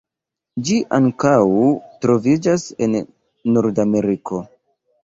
[0.69, 1.35] Ĝi ankaŭ
[2.07, 2.97] troviĝas en
[3.55, 4.43] Nordameriko.